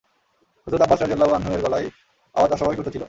হযরত 0.67 0.81
আব্বাস 0.81 0.99
রাযিয়াল্লাহু 1.01 1.33
আনহু-এর 1.33 1.61
গলায় 1.61 1.87
আওয়াজ 2.35 2.51
অস্বাভাবিক 2.51 2.79
উচ্চ 2.79 2.89
ছিল। 2.89 2.99